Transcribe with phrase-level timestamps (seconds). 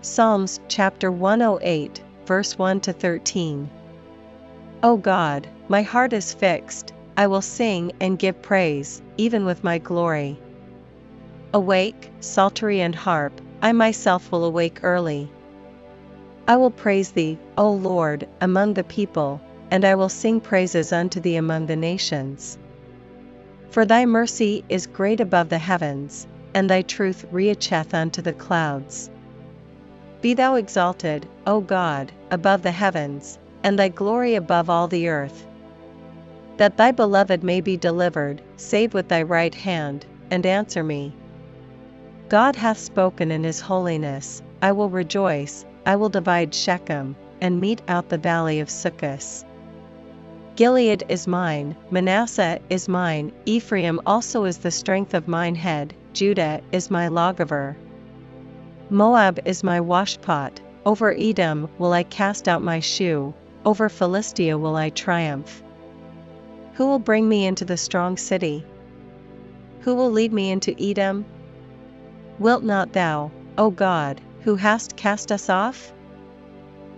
[0.00, 3.68] Psalms chapter 108, verse 1 to 13.
[4.84, 9.78] O God, my heart is fixed, I will sing and give praise, even with my
[9.78, 10.38] glory.
[11.52, 15.28] Awake, psaltery and harp, I myself will awake early.
[16.46, 21.18] I will praise thee, O Lord, among the people, and I will sing praises unto
[21.18, 22.56] thee among the nations.
[23.70, 29.10] For thy mercy is great above the heavens, and thy truth reacheth unto the clouds.
[30.20, 35.46] Be thou exalted, O God, above the heavens, and thy glory above all the earth.
[36.56, 41.14] That thy beloved may be delivered, save with thy right hand, and answer me.
[42.28, 47.82] God hath spoken in his holiness, I will rejoice, I will divide Shechem, and mete
[47.86, 49.44] out the valley of Succoth.
[50.56, 56.60] Gilead is mine, Manasseh is mine, Ephraim also is the strength of mine head, Judah
[56.72, 57.76] is my lawgiver.
[58.90, 63.34] Moab is my washpot, over Edom will I cast out my shoe,
[63.66, 65.62] over Philistia will I triumph.
[66.72, 68.64] Who will bring me into the strong city?
[69.80, 71.26] Who will lead me into Edom?
[72.38, 75.92] Wilt not thou, O God, who hast cast us off?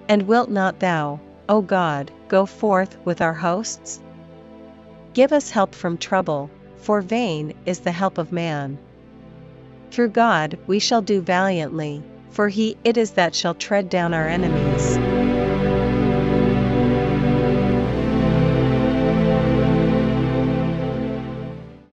[0.09, 1.19] And wilt not thou,
[1.49, 4.01] O God, go forth with our hosts?
[5.13, 8.79] Give us help from trouble, for vain is the help of man.
[9.91, 14.29] Through God we shall do valiantly, for he it is that shall tread down our
[14.29, 15.20] enemies.